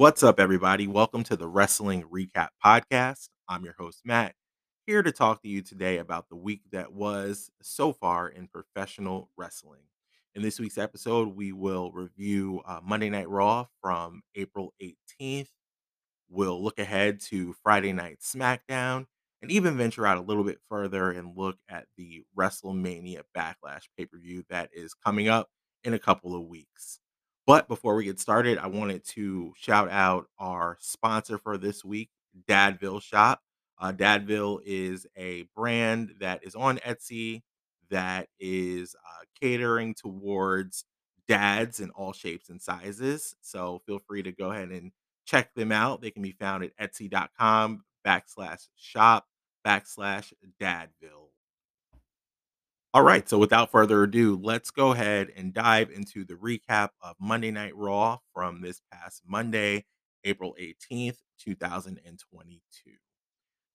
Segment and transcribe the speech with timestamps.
[0.00, 0.86] What's up, everybody?
[0.86, 3.28] Welcome to the Wrestling Recap Podcast.
[3.50, 4.34] I'm your host, Matt,
[4.86, 9.28] here to talk to you today about the week that was so far in professional
[9.36, 9.82] wrestling.
[10.34, 15.50] In this week's episode, we will review uh, Monday Night Raw from April 18th.
[16.30, 19.04] We'll look ahead to Friday Night SmackDown
[19.42, 24.06] and even venture out a little bit further and look at the WrestleMania Backlash pay
[24.06, 25.50] per view that is coming up
[25.84, 26.99] in a couple of weeks.
[27.50, 32.10] But before we get started, I wanted to shout out our sponsor for this week,
[32.48, 33.42] Dadville Shop.
[33.76, 37.42] Uh, Dadville is a brand that is on Etsy
[37.90, 40.84] that is uh, catering towards
[41.26, 43.34] dads in all shapes and sizes.
[43.40, 44.92] So feel free to go ahead and
[45.26, 46.02] check them out.
[46.02, 49.26] They can be found at etsy.com backslash shop
[49.66, 50.32] backslash
[50.62, 51.29] dadville.
[52.92, 57.14] All right, so without further ado, let's go ahead and dive into the recap of
[57.20, 59.84] Monday Night Raw from this past Monday,
[60.24, 62.90] April 18th, 2022.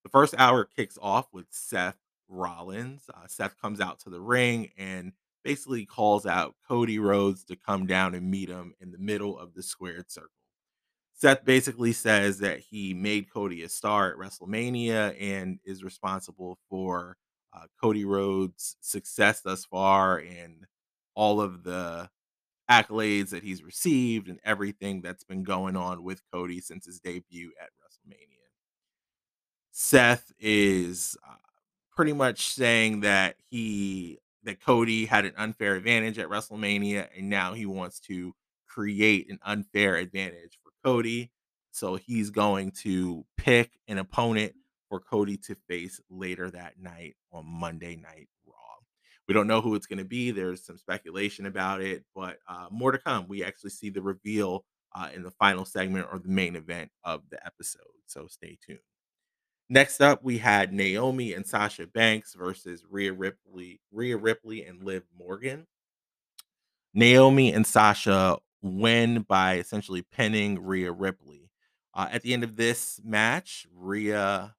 [0.04, 1.96] The first hour kicks off with Seth
[2.28, 3.04] Rollins.
[3.10, 5.14] Uh, Seth comes out to the ring and
[5.46, 9.54] basically calls out Cody Rhodes to come down and meet him in the middle of
[9.54, 10.30] the squared circle.
[11.14, 17.16] Seth basically says that he made Cody a star at WrestleMania and is responsible for
[17.56, 20.66] uh, Cody Rhodes' success thus far and
[21.16, 22.10] all of the
[22.70, 27.52] accolades that he's received and everything that's been going on with Cody since his debut
[27.62, 28.36] at WrestleMania.
[29.72, 31.36] Seth is uh,
[31.96, 37.54] pretty much saying that he that Cody had an unfair advantage at WrestleMania and now
[37.54, 38.34] he wants to
[38.68, 41.32] create an unfair advantage for Cody.
[41.72, 44.54] So he's going to pick an opponent
[44.90, 48.54] for Cody to face later that night on Monday Night Raw.
[49.28, 50.32] We don't know who it's going to be.
[50.32, 53.28] There's some speculation about it, but uh, more to come.
[53.28, 54.66] We actually see the reveal
[54.96, 57.82] uh, in the final segment or the main event of the episode.
[58.06, 58.80] So stay tuned.
[59.68, 65.04] Next up, we had Naomi and Sasha Banks versus Rhea Ripley, Rhea Ripley and Liv
[65.18, 65.66] Morgan.
[66.94, 71.50] Naomi and Sasha win by essentially pinning Rhea Ripley.
[71.96, 74.54] Uh, at the end of this match, Rhea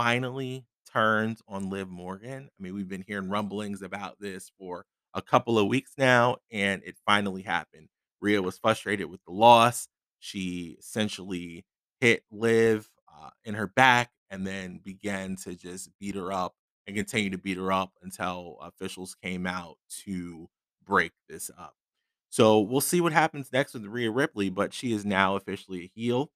[0.00, 2.48] finally turns on Liv Morgan.
[2.48, 6.80] I mean, we've been hearing rumblings about this for a couple of weeks now, and
[6.86, 7.88] it finally happened.
[8.22, 9.88] Rhea was frustrated with the loss.
[10.18, 11.66] She essentially
[12.00, 16.54] hit Liv uh, in her back and then began to just beat her up
[16.86, 20.48] and continue to beat her up until officials came out to
[20.86, 21.74] break this up.
[22.30, 25.90] So we'll see what happens next with Rhea Ripley, but she is now officially a
[25.94, 26.30] heel.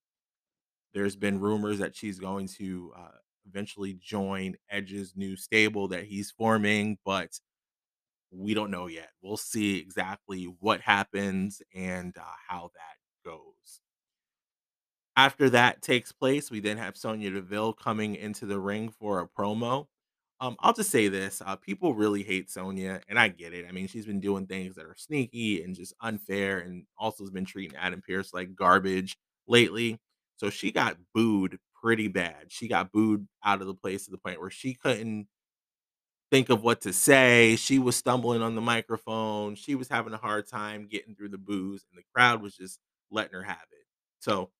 [0.92, 6.30] There's been rumors that she's going to uh, eventually join Edge's new stable that he's
[6.30, 7.38] forming, but
[8.30, 9.10] we don't know yet.
[9.22, 12.98] We'll see exactly what happens and uh, how that
[13.30, 13.80] goes.
[15.16, 19.28] After that takes place, we then have Sonya Deville coming into the ring for a
[19.28, 19.86] promo.
[20.40, 23.66] Um, I'll just say this: uh, people really hate Sonya, and I get it.
[23.68, 27.30] I mean, she's been doing things that are sneaky and just unfair, and also has
[27.30, 29.16] been treating Adam Pearce like garbage
[29.46, 30.00] lately.
[30.36, 32.46] So she got booed pretty bad.
[32.48, 35.26] She got booed out of the place to the point where she couldn't
[36.30, 37.56] think of what to say.
[37.56, 39.54] She was stumbling on the microphone.
[39.54, 42.80] She was having a hard time getting through the boos, and the crowd was just
[43.10, 43.86] letting her have it.
[44.20, 44.50] So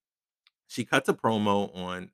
[0.67, 2.11] she cuts a promo on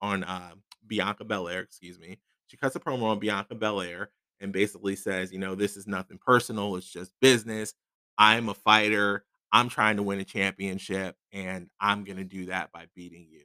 [0.00, 0.52] on uh,
[0.86, 2.18] Bianca Belair, excuse me.
[2.46, 4.08] She cuts a promo on Bianca Belair
[4.40, 6.76] and basically says, you know, this is nothing personal.
[6.76, 7.74] It's just business.
[8.16, 9.26] I'm a fighter.
[9.52, 13.42] I'm trying to win a championship, and I'm to do that by beating you.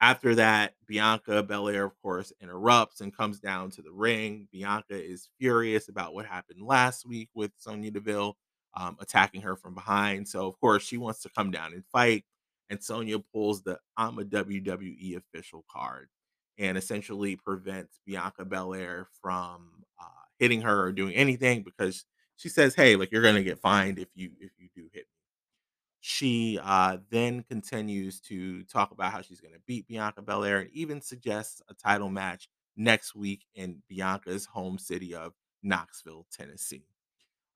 [0.00, 4.46] After that, Bianca Belair, of course, interrupts and comes down to the ring.
[4.52, 8.36] Bianca is furious about what happened last week with Sonya Deville
[8.76, 10.28] um, attacking her from behind.
[10.28, 12.24] So, of course, she wants to come down and fight.
[12.70, 16.08] And Sonya pulls the I'm a WWE official card
[16.58, 20.04] and essentially prevents Bianca Belair from uh,
[20.38, 22.04] hitting her or doing anything because
[22.36, 25.17] she says, "Hey, like you're gonna get fined if you if you do hit me."
[26.00, 30.70] She uh, then continues to talk about how she's going to beat Bianca Belair and
[30.72, 36.86] even suggests a title match next week in Bianca's home city of Knoxville, Tennessee.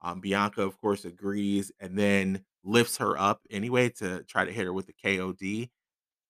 [0.01, 4.65] Um, Bianca, of course, agrees and then lifts her up anyway to try to hit
[4.65, 5.69] her with the KOD.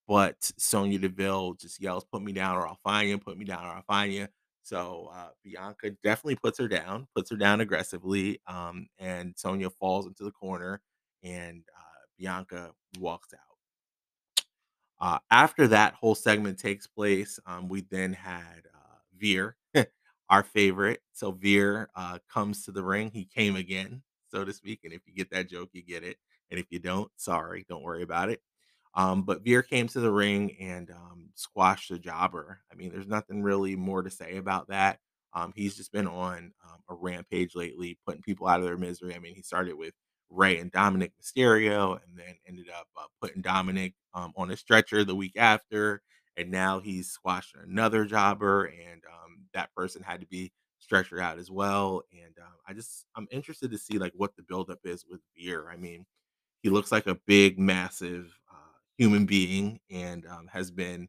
[0.06, 3.18] But Sonya Deville just yells, "Put me down, or I'll find you!
[3.18, 4.28] Put me down, or I'll find you!"
[4.62, 10.06] So uh, Bianca definitely puts her down, puts her down aggressively, um, and Sonya falls
[10.06, 10.82] into the corner,
[11.22, 11.64] and
[12.18, 13.40] Bianca walks out.
[15.00, 19.56] Uh, after that whole segment takes place, um, we then had uh, Veer,
[20.30, 21.00] our favorite.
[21.12, 23.10] So Veer uh, comes to the ring.
[23.10, 24.80] He came again, so to speak.
[24.84, 26.16] And if you get that joke, you get it.
[26.50, 28.40] And if you don't, sorry, don't worry about it.
[28.94, 32.60] Um, but Veer came to the ring and um, squashed the jobber.
[32.72, 35.00] I mean, there's nothing really more to say about that.
[35.32, 39.14] Um, he's just been on um, a rampage lately, putting people out of their misery.
[39.14, 39.94] I mean, he started with
[40.34, 45.04] Rey and Dominic Mysterio, and then ended up uh, putting Dominic um, on a stretcher
[45.04, 46.02] the week after,
[46.36, 50.52] and now he's squashing another jobber, and um, that person had to be
[50.82, 52.02] stretchered out as well.
[52.12, 55.70] And um, I just I'm interested to see like what the buildup is with Veer.
[55.70, 56.06] I mean,
[56.62, 61.08] he looks like a big, massive uh, human being, and um, has been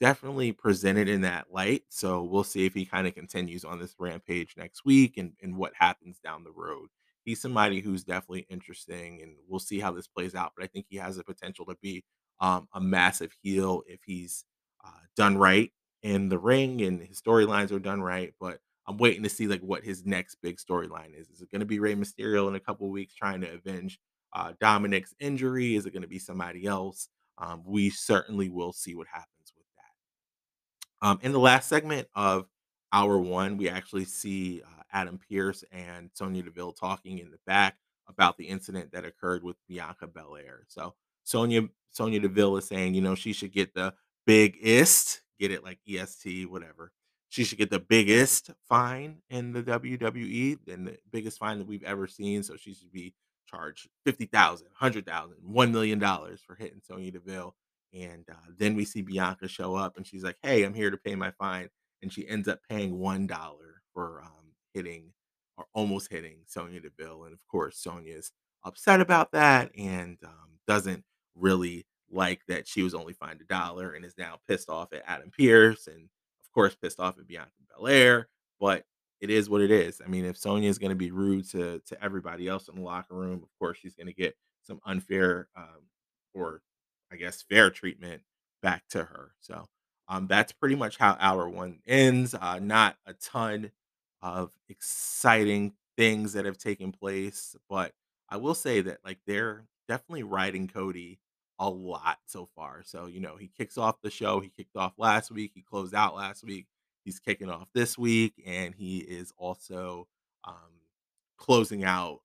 [0.00, 1.82] definitely presented in that light.
[1.88, 5.56] So we'll see if he kind of continues on this rampage next week and, and
[5.56, 6.88] what happens down the road.
[7.28, 10.52] He's somebody who's definitely interesting, and we'll see how this plays out.
[10.56, 12.02] But I think he has the potential to be
[12.40, 14.46] um, a massive heel if he's
[14.82, 15.70] uh, done right
[16.02, 18.32] in the ring and his storylines are done right.
[18.40, 21.28] But I'm waiting to see like what his next big storyline is.
[21.28, 23.98] Is it going to be Rey Mysterio in a couple weeks trying to avenge
[24.32, 25.76] uh, Dominic's injury?
[25.76, 27.08] Is it going to be somebody else?
[27.36, 31.06] Um, we certainly will see what happens with that.
[31.06, 32.46] Um, in the last segment of
[32.90, 37.76] hour one, we actually see uh, Adam Pierce and Sonya Deville talking in the back
[38.08, 40.64] about the incident that occurred with Bianca Belair.
[40.68, 40.94] So
[41.24, 43.94] Sonya Sonya Deville is saying, you know, she should get the
[44.26, 46.92] biggest, get it like EST, whatever.
[47.30, 51.84] She should get the biggest fine in the WWE and the biggest fine that we've
[51.84, 52.42] ever seen.
[52.42, 53.14] So she should be
[53.46, 57.54] charged 50,000, 100,000, $1 million for hitting Sonya Deville
[57.94, 60.96] and, uh, then we see Bianca show up and she's like, "Hey, I'm here to
[60.96, 61.68] pay my fine."
[62.02, 64.37] And she ends up paying $1 for, um,
[64.78, 65.12] hitting
[65.56, 67.24] or almost hitting Sonya Deville.
[67.24, 68.32] And of course, Sonya's
[68.64, 71.04] upset about that and, um, doesn't
[71.36, 75.02] really like that she was only fined a dollar and is now pissed off at
[75.06, 76.04] Adam Pearce and,
[76.42, 78.28] of course, pissed off at Bianca Belair.
[78.60, 78.84] But
[79.20, 80.00] it is what it is.
[80.04, 83.14] I mean, if Sonya is gonna be rude to to everybody else in the locker
[83.14, 85.88] room, of course, she's gonna get some unfair, um,
[86.34, 86.62] or
[87.12, 88.22] I guess, fair treatment
[88.62, 89.32] back to her.
[89.40, 89.66] So,
[90.08, 92.34] um, that's pretty much how hour 1 ends.
[92.34, 93.70] Uh, not a ton
[94.22, 97.92] of exciting things that have taken place, but
[98.28, 101.18] I will say that, like, they're definitely riding Cody
[101.58, 102.82] a lot so far.
[102.84, 105.94] So, you know, he kicks off the show, he kicked off last week, he closed
[105.94, 106.66] out last week,
[107.04, 110.06] he's kicking off this week, and he is also,
[110.44, 110.54] um,
[111.36, 112.20] closing out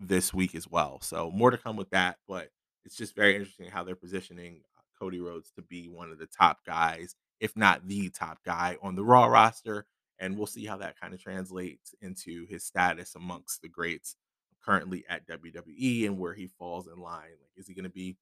[0.00, 1.00] this week as well.
[1.02, 2.50] So more to come with that, but
[2.84, 6.26] it's just very interesting how they're positioning uh, Cody Rhodes to be one of the
[6.26, 9.86] top guys, if not the top guy on the Raw roster.
[10.18, 14.16] And we'll see how that kind of translates into his status amongst the greats
[14.64, 17.36] currently at WWE and where he falls in line.
[17.40, 18.16] Like, is he going to be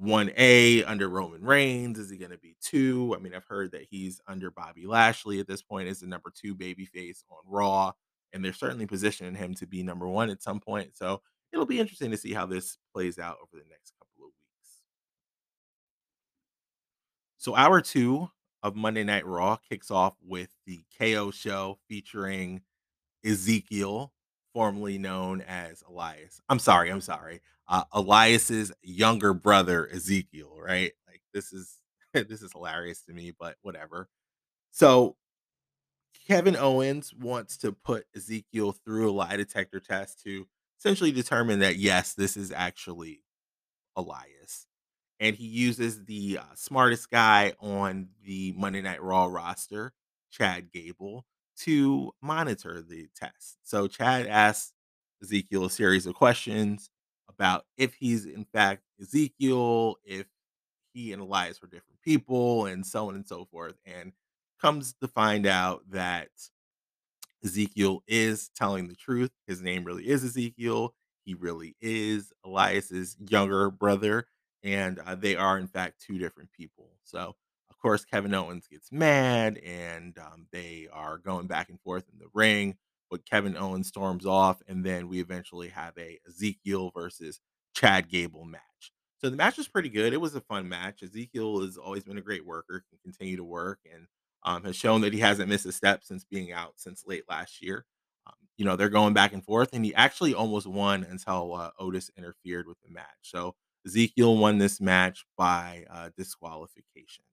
[0.00, 1.98] 1A under Roman Reigns?
[1.98, 3.14] Is he going to be 2?
[3.16, 6.32] I mean, I've heard that he's under Bobby Lashley at this point as the number
[6.34, 7.92] 2 babyface on Raw,
[8.32, 10.96] and they're certainly positioning him to be number 1 at some point.
[10.96, 11.20] So,
[11.52, 14.82] it'll be interesting to see how this plays out over the next couple of weeks.
[17.38, 18.30] So, hour 2
[18.62, 22.62] of Monday Night Raw kicks off with the KO show featuring
[23.24, 24.12] Ezekiel,
[24.52, 26.40] formerly known as Elias.
[26.48, 27.40] I'm sorry, I'm sorry.
[27.68, 30.92] Uh, Elias's younger brother, Ezekiel, right?
[31.08, 31.76] Like this is
[32.12, 34.08] this is hilarious to me, but whatever.
[34.70, 35.16] So
[36.26, 40.46] Kevin Owens wants to put Ezekiel through a lie detector test to
[40.78, 43.22] essentially determine that yes, this is actually
[43.96, 44.39] Elias.
[45.20, 49.92] And he uses the uh, smartest guy on the Monday Night Raw roster,
[50.30, 51.26] Chad Gable,
[51.58, 53.58] to monitor the test.
[53.62, 54.72] So Chad asks
[55.22, 56.88] Ezekiel a series of questions
[57.28, 60.26] about if he's in fact Ezekiel, if
[60.94, 63.74] he and Elias were different people, and so on and so forth.
[63.84, 64.12] And
[64.60, 66.28] comes to find out that
[67.44, 69.30] Ezekiel is telling the truth.
[69.46, 70.94] His name really is Ezekiel.
[71.24, 74.26] He really is Elias's younger brother,
[74.62, 76.90] and uh, they are in fact two different people.
[77.04, 77.34] So,
[77.70, 82.18] of course, Kevin Owens gets mad, and um, they are going back and forth in
[82.18, 82.76] the ring.
[83.10, 87.40] But Kevin Owens storms off, and then we eventually have a Ezekiel versus
[87.74, 88.92] Chad Gable match.
[89.20, 90.12] So the match was pretty good.
[90.12, 91.02] It was a fun match.
[91.02, 94.06] Ezekiel has always been a great worker, can continue to work, and
[94.44, 97.62] um, has shown that he hasn't missed a step since being out since late last
[97.62, 97.84] year.
[98.26, 101.70] Um, you know, they're going back and forth, and he actually almost won until uh,
[101.78, 103.04] Otis interfered with the match.
[103.22, 103.54] So
[103.86, 107.24] Ezekiel won this match by uh, disqualification.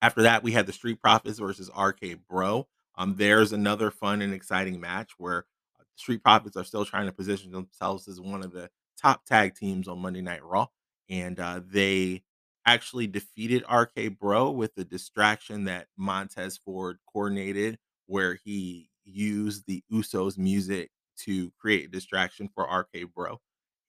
[0.00, 2.66] After that, we had the Street Profits versus RK Bro.
[2.96, 5.46] Um, there's another fun and exciting match where
[5.78, 8.68] uh, Street Profits are still trying to position themselves as one of the
[9.00, 10.66] top tag teams on Monday Night Raw,
[11.08, 12.22] and uh, they
[12.66, 19.82] actually defeated RK Bro with the distraction that Montez Ford coordinated, where he used the
[19.92, 23.40] Usos music to create distraction for RK Bro.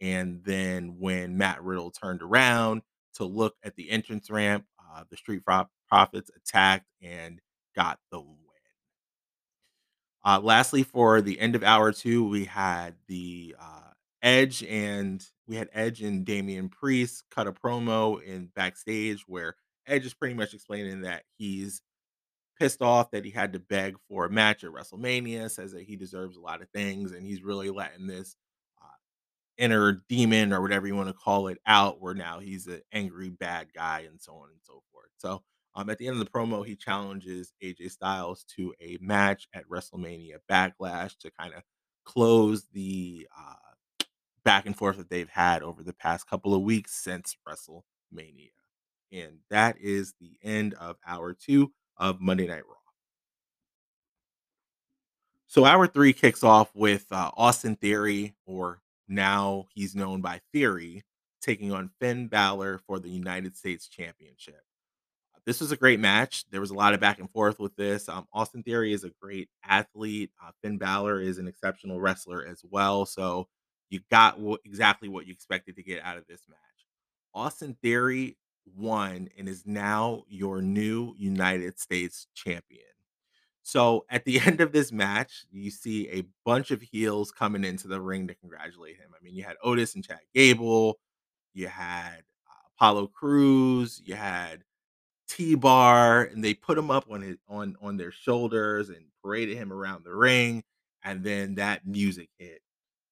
[0.03, 2.83] And then when Matt Riddle turned around,
[3.15, 4.65] to look at the entrance ramp.
[4.79, 7.39] Uh, the Street Pro- Profits attacked and
[7.75, 8.37] got the win.
[10.25, 13.89] Uh, lastly, for the end of hour two, we had the uh,
[14.21, 19.55] Edge and we had Edge and Damian Priest cut a promo in backstage where
[19.85, 21.81] Edge is pretty much explaining that he's
[22.57, 25.97] pissed off that he had to beg for a match at WrestleMania, says that he
[25.97, 28.37] deserves a lot of things, and he's really letting this
[29.57, 33.29] inner demon or whatever you want to call it out, where now he's an angry
[33.29, 35.09] bad guy and so on and so forth.
[35.17, 35.43] So
[35.75, 39.67] um, at the end of the promo, he challenges AJ Styles to a match at
[39.67, 41.63] WrestleMania Backlash to kind of
[42.05, 44.03] close the uh,
[44.43, 48.51] back and forth that they've had over the past couple of weeks since WrestleMania.
[49.11, 52.75] And that is the end of hour two of Monday Night Raw.
[55.47, 61.03] So hour three kicks off with uh, Austin Theory, or now he's known by Theory,
[61.41, 64.61] taking on Finn Balor for the United States Championship.
[65.45, 66.45] This was a great match.
[66.51, 68.07] There was a lot of back and forth with this.
[68.07, 70.31] Um, Austin Theory is a great athlete.
[70.41, 73.05] Uh, Finn Balor is an exceptional wrestler as well.
[73.05, 73.49] So
[73.89, 76.57] you got exactly what you expected to get out of this match.
[77.33, 78.37] Austin Theory
[78.77, 82.92] won and is now your new United States champion.
[83.63, 87.87] So at the end of this match, you see a bunch of heels coming into
[87.87, 89.09] the ring to congratulate him.
[89.19, 90.99] I mean, you had Otis and Chad Gable,
[91.53, 94.63] you had uh, Apollo Crews, you had
[95.27, 99.71] T-Bar, and they put him up on his on on their shoulders and paraded him
[99.73, 100.63] around the ring,
[101.03, 102.61] and then that music hit.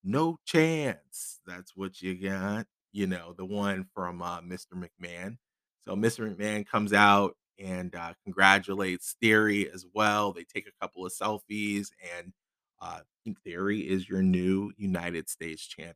[0.03, 1.39] No chance.
[1.45, 2.67] That's what you got.
[2.91, 4.73] You know, the one from uh, Mr.
[4.73, 5.37] McMahon.
[5.85, 6.35] So Mr.
[6.35, 10.31] McMahon comes out and uh, congratulates Theory as well.
[10.31, 12.33] They take a couple of selfies, and
[12.81, 15.95] uh, think Theory is your new United States champion.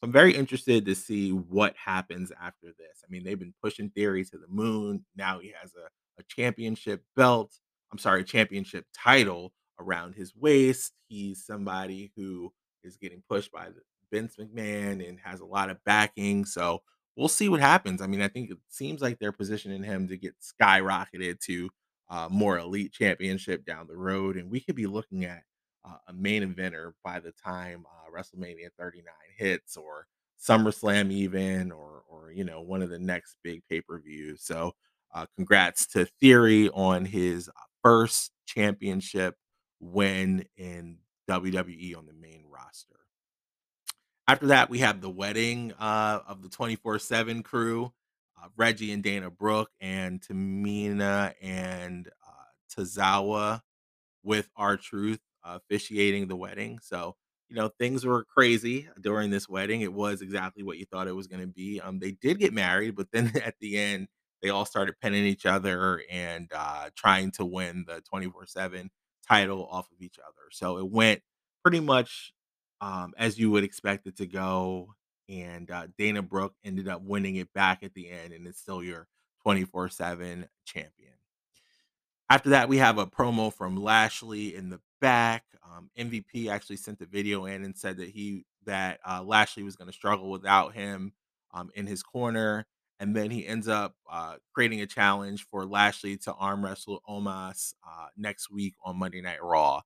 [0.00, 3.02] So I'm very interested to see what happens after this.
[3.04, 5.04] I mean, they've been pushing Theory to the moon.
[5.16, 5.86] Now he has a,
[6.20, 7.52] a championship belt.
[7.90, 10.92] I'm sorry, championship title around his waist.
[11.08, 12.52] He's somebody who
[12.84, 13.68] is getting pushed by
[14.10, 16.44] Vince McMahon and has a lot of backing.
[16.44, 16.82] So
[17.16, 18.00] we'll see what happens.
[18.02, 21.70] I mean, I think it seems like they're positioning him to get skyrocketed to
[22.10, 25.42] uh, more elite championship down the road, and we could be looking at
[25.84, 29.04] uh, a main eventer by the time uh, WrestleMania 39
[29.36, 30.06] hits, or
[30.40, 34.42] SummerSlam, even, or or you know one of the next big pay per views.
[34.44, 34.72] So,
[35.14, 37.52] uh, congrats to Theory on his uh,
[37.82, 39.36] first championship
[39.80, 42.96] win in WWE on the main roster.
[44.32, 47.92] After that, we have the wedding uh, of the 24 7 crew
[48.42, 53.60] uh, Reggie and Dana Brooke, and Tamina and uh, Tozawa
[54.22, 56.78] with R-Truth uh, officiating the wedding.
[56.80, 57.14] So,
[57.50, 59.82] you know, things were crazy during this wedding.
[59.82, 61.82] It was exactly what you thought it was going to be.
[61.82, 64.08] Um, they did get married, but then at the end,
[64.40, 68.88] they all started penning each other and uh, trying to win the 24 7
[69.28, 70.48] title off of each other.
[70.52, 71.20] So it went
[71.62, 72.32] pretty much
[72.82, 74.94] um, as you would expect it to go.
[75.28, 78.82] And uh, Dana Brooke ended up winning it back at the end, and it's still
[78.82, 79.06] your
[79.44, 81.12] 24 7 champion.
[82.28, 85.44] After that, we have a promo from Lashley in the back.
[85.64, 89.76] Um, MVP actually sent the video in and said that he that uh, Lashley was
[89.76, 91.12] going to struggle without him
[91.54, 92.66] um, in his corner,
[93.00, 97.74] and then he ends up uh, creating a challenge for Lashley to arm wrestle Omos
[97.86, 99.82] uh, next week on Monday Night Raw.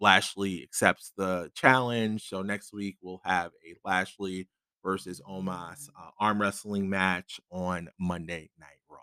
[0.00, 4.48] Lashley accepts the challenge, so next week we'll have a Lashley
[4.82, 8.98] versus Omos uh, arm wrestling match on Monday Night Raw.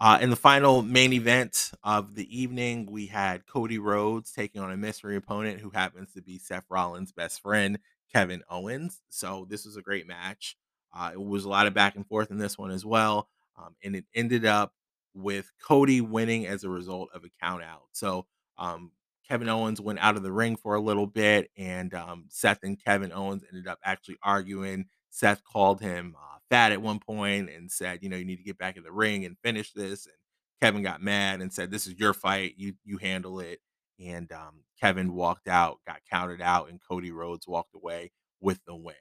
[0.00, 4.72] Uh, in the final main event of the evening, we had Cody Rhodes taking on
[4.72, 7.78] a mystery opponent who happens to be Seth Rollins' best friend,
[8.12, 9.02] Kevin Owens.
[9.10, 10.56] So this was a great match.
[10.92, 13.28] Uh, it was a lot of back and forth in this one as well.
[13.56, 14.72] Um, and it ended up
[15.14, 17.84] with Cody winning as a result of a count out.
[17.92, 18.26] So
[18.58, 18.90] um,
[19.28, 22.82] Kevin Owens went out of the ring for a little bit, and um, Seth and
[22.82, 24.86] Kevin Owens ended up actually arguing.
[25.10, 28.42] Seth called him uh, fat at one point and said, "You know, you need to
[28.44, 30.16] get back in the ring and finish this." And
[30.60, 32.54] Kevin got mad and said, "This is your fight.
[32.56, 33.60] You you handle it."
[33.98, 38.74] And um, Kevin walked out, got counted out, and Cody Rhodes walked away with the
[38.74, 38.94] win.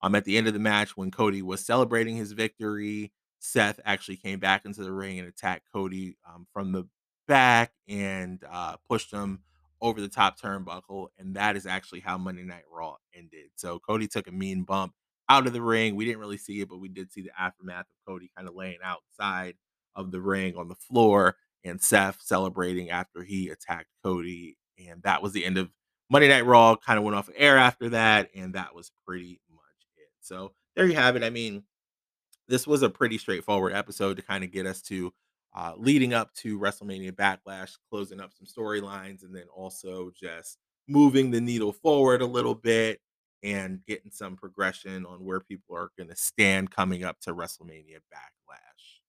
[0.00, 4.16] Um, at the end of the match, when Cody was celebrating his victory, Seth actually
[4.16, 6.84] came back into the ring and attacked Cody um, from the
[7.26, 9.40] back and uh, pushed him
[9.80, 13.50] over the top turnbuckle, and that is actually how Monday Night Raw ended.
[13.54, 14.92] So Cody took a mean bump
[15.28, 15.94] out of the ring.
[15.94, 18.54] We didn't really see it, but we did see the aftermath of Cody kind of
[18.54, 19.54] laying outside
[19.94, 24.56] of the ring on the floor and Seth celebrating after he attacked Cody.
[24.88, 25.70] And that was the end of
[26.10, 26.76] Monday Night Raw.
[26.76, 29.62] Kind of went off air after that, and that was pretty much
[29.96, 30.08] it.
[30.20, 31.22] So there you have it.
[31.22, 31.64] I mean,
[32.48, 35.12] this was a pretty straightforward episode to kind of get us to
[35.58, 41.32] uh, leading up to WrestleMania Backlash, closing up some storylines, and then also just moving
[41.32, 43.00] the needle forward a little bit
[43.42, 47.98] and getting some progression on where people are going to stand coming up to WrestleMania
[48.14, 49.00] Backlash.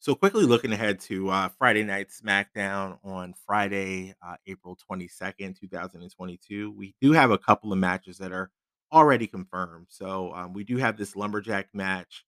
[0.00, 6.72] So quickly looking ahead to uh, Friday night SmackDown on Friday, uh, April 22nd, 2022.
[6.72, 8.50] We do have a couple of matches that are
[8.92, 9.86] already confirmed.
[9.90, 12.24] So um, we do have this lumberjack match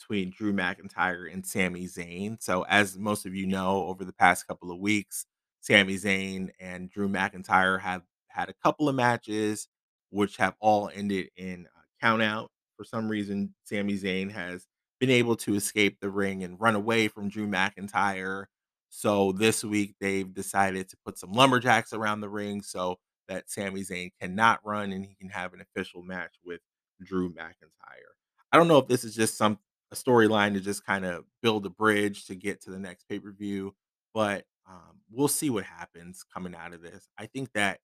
[0.00, 2.42] between Drew McIntyre and Sami Zayn.
[2.42, 5.26] So as most of you know, over the past couple of weeks,
[5.60, 9.68] Sami Zayn and Drew McIntyre have had a couple of matches
[10.10, 12.50] which have all ended in a count out.
[12.76, 14.66] For some reason, Sami Zayn has
[14.98, 18.46] been able to escape the ring and run away from Drew McIntyre.
[18.88, 23.82] So this week they've decided to put some lumberjacks around the ring so that Sami
[23.82, 26.60] Zayn cannot run and he can have an official match with
[27.02, 28.14] Drew McIntyre.
[28.52, 29.58] I don't know if this is just some
[29.92, 33.74] a storyline to just kind of build a bridge to get to the next pay-per-view,
[34.14, 37.08] but um, we'll see what happens coming out of this.
[37.18, 37.80] I think that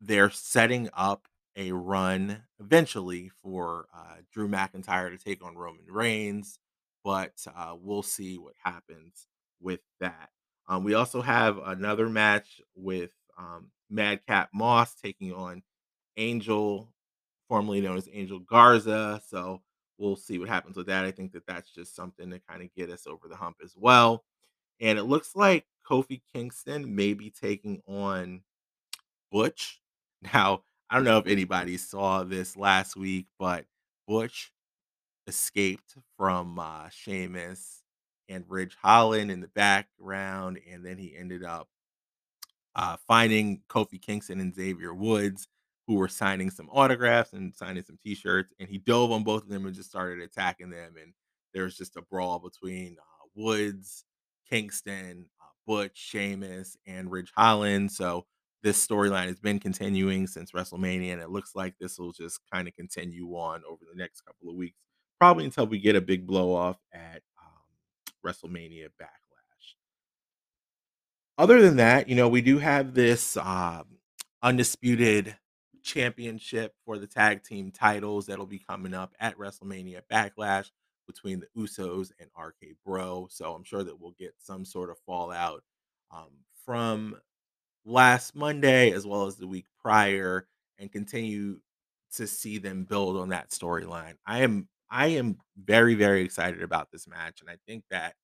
[0.00, 1.26] they're setting up
[1.56, 6.58] a run eventually for uh, Drew McIntyre to take on Roman Reigns,
[7.04, 9.26] but uh, we'll see what happens
[9.60, 10.30] with that.
[10.68, 15.62] Um, we also have another match with um, Madcap Moss taking on
[16.16, 16.92] Angel,
[17.48, 19.20] formerly known as Angel Garza.
[19.28, 19.62] So
[20.00, 21.04] we'll see what happens with that.
[21.04, 23.74] I think that that's just something to kind of get us over the hump as
[23.76, 24.24] well.
[24.80, 28.42] And it looks like Kofi Kingston may be taking on
[29.30, 29.80] Butch.
[30.34, 33.64] Now, I don't know if anybody saw this last week, but
[34.06, 34.52] Butch
[35.26, 37.82] escaped from uh, Sheamus
[38.28, 41.68] and Ridge Holland in the background, and then he ended up
[42.74, 45.48] uh, finding Kofi Kingston and Xavier Woods,
[45.90, 49.48] who were signing some autographs and signing some T-shirts, and he dove on both of
[49.48, 51.12] them and just started attacking them, and
[51.52, 54.04] there was just a brawl between uh, Woods,
[54.48, 57.90] Kingston, uh, Butch, Sheamus, and Ridge Holland.
[57.90, 58.24] So
[58.62, 62.68] this storyline has been continuing since WrestleMania, and it looks like this will just kind
[62.68, 64.78] of continue on over the next couple of weeks,
[65.18, 69.74] probably until we get a big blow off at um, WrestleMania Backlash.
[71.36, 73.86] Other than that, you know, we do have this um,
[74.40, 75.36] undisputed
[75.82, 80.70] championship for the tag team titles that'll be coming up at WrestleMania Backlash
[81.06, 83.28] between the Usos and RK Bro.
[83.30, 85.62] So I'm sure that we'll get some sort of fallout
[86.12, 86.30] um,
[86.64, 87.16] from
[87.84, 90.46] last Monday as well as the week prior
[90.78, 91.60] and continue
[92.14, 94.14] to see them build on that storyline.
[94.26, 98.14] I am I am very very excited about this match and I think that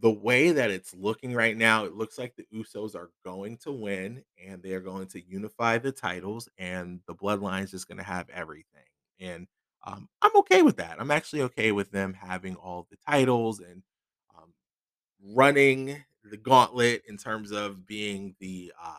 [0.00, 3.72] the way that it's looking right now, it looks like the Usos are going to
[3.72, 8.04] win and they're going to unify the titles and the bloodline is just going to
[8.04, 8.64] have everything.
[9.18, 9.48] And
[9.84, 10.96] um, I'm okay with that.
[11.00, 13.82] I'm actually okay with them having all the titles and
[14.36, 14.52] um,
[15.34, 18.94] running the gauntlet in terms of being the uh,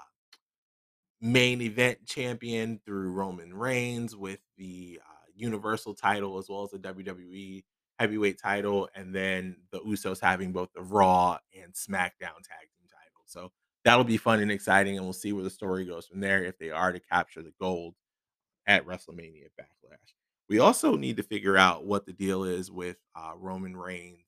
[1.22, 6.80] main event champion through Roman Reigns with the uh, Universal title as well as the
[6.80, 7.64] WWE
[8.00, 13.26] heavyweight title, and then the Usos having both the Raw and SmackDown tag team titles.
[13.28, 13.52] So
[13.84, 16.58] that'll be fun and exciting, and we'll see where the story goes from there if
[16.58, 17.96] they are to capture the gold
[18.66, 20.14] at WrestleMania Backlash.
[20.48, 24.24] We also need to figure out what the deal is with uh, Roman Reigns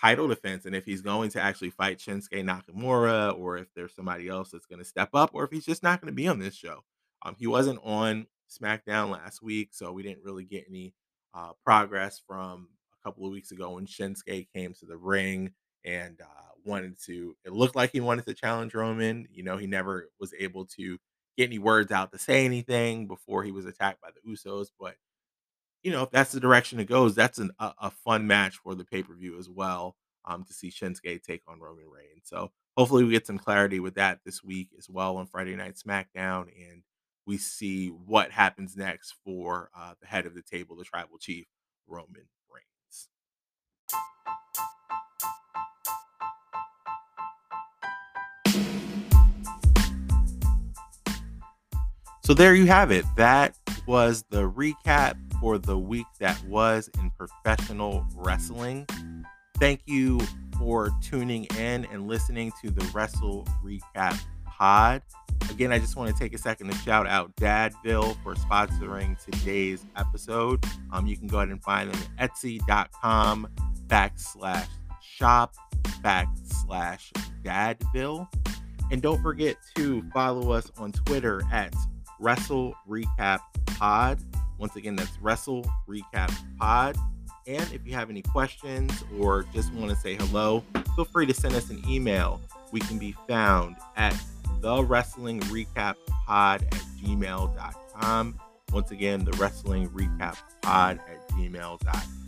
[0.00, 4.28] title defense and if he's going to actually fight Shinsuke Nakamura or if there's somebody
[4.28, 6.38] else that's going to step up or if he's just not going to be on
[6.38, 6.84] this show.
[7.22, 10.94] Um, he wasn't on SmackDown last week, so we didn't really get any
[11.34, 12.68] uh, progress from
[13.00, 15.52] a couple of weeks ago when Shinsuke came to the ring
[15.84, 17.36] and uh, wanted to.
[17.44, 19.26] It looked like he wanted to challenge Roman.
[19.32, 20.98] You know, he never was able to
[21.36, 24.94] get any words out to say anything before he was attacked by the Usos, but
[25.82, 28.74] you know, if that's the direction it goes, that's an, a, a fun match for
[28.74, 29.96] the pay per view as well.
[30.26, 32.24] Um, to see Shinsuke take on Roman Reigns.
[32.24, 35.76] So hopefully we get some clarity with that this week as well on Friday Night
[35.76, 36.82] SmackDown, and
[37.26, 41.46] we see what happens next for uh, the head of the table, the Tribal Chief,
[41.88, 42.26] Roman
[52.30, 53.04] So there you have it.
[53.16, 53.56] That
[53.88, 58.86] was the recap for the week that was in professional wrestling.
[59.58, 60.20] Thank you
[60.56, 64.16] for tuning in and listening to the Wrestle Recap
[64.46, 65.02] Pod.
[65.50, 69.84] Again, I just want to take a second to shout out Dadville for sponsoring today's
[69.96, 70.64] episode.
[70.92, 73.48] Um, you can go ahead and find them at etsy.com
[73.88, 74.68] backslash
[75.02, 75.56] shop
[76.00, 77.10] backslash
[77.42, 78.28] Dadville.
[78.92, 81.74] And don't forget to follow us on Twitter at
[82.20, 83.40] Wrestle Recap
[83.78, 84.18] Pod
[84.58, 86.96] Once again, that's Wrestle Recap Pod.
[87.46, 90.62] And if you have any questions or just want to say hello,
[90.94, 92.40] feel free to send us an email.
[92.70, 94.14] We can be found at
[94.60, 98.40] the wrestling recap pod at gmail.com.
[98.72, 102.20] Once again, the wrestling recap pod at gmail.com.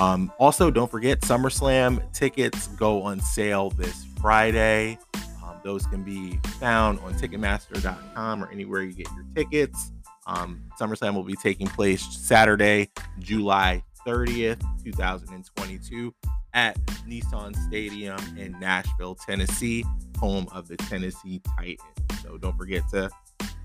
[0.00, 4.98] Um, also, don't forget SummerSlam tickets go on sale this Friday.
[5.62, 9.92] Those can be found on Ticketmaster.com or anywhere you get your tickets.
[10.26, 16.14] Um, SummerSlam will be taking place Saturday, July 30th, 2022,
[16.54, 19.84] at Nissan Stadium in Nashville, Tennessee,
[20.18, 21.80] home of the Tennessee Titans.
[22.22, 23.10] So don't forget to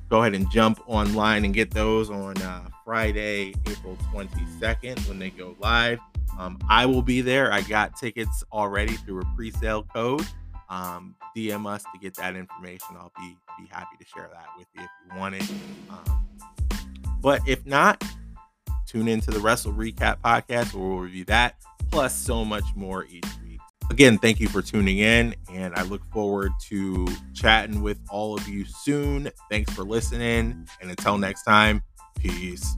[0.09, 5.29] go ahead and jump online and get those on uh, Friday, April 22nd when they
[5.29, 5.99] go live.
[6.37, 7.51] Um, I will be there.
[7.51, 10.25] I got tickets already through a pre-sale code.
[10.69, 12.95] Um, DM us to get that information.
[12.97, 15.49] I'll be be happy to share that with you if you want it.
[15.89, 16.27] Um,
[17.21, 18.03] but if not,
[18.87, 21.55] tune into the Wrestle Recap podcast where we'll review that
[21.91, 23.59] plus so much more each week.
[23.91, 28.47] Again, thank you for tuning in, and I look forward to chatting with all of
[28.47, 29.29] you soon.
[29.51, 31.83] Thanks for listening, and until next time,
[32.19, 32.75] peace.